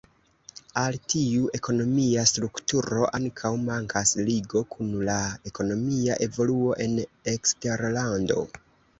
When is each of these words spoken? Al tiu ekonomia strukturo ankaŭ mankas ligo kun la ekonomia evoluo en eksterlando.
Al 0.83 0.95
tiu 1.13 1.49
ekonomia 1.57 2.21
strukturo 2.29 3.03
ankaŭ 3.17 3.51
mankas 3.65 4.13
ligo 4.29 4.63
kun 4.75 4.89
la 5.09 5.17
ekonomia 5.51 6.15
evoluo 6.29 6.73
en 6.87 6.97
eksterlando. 7.35 8.39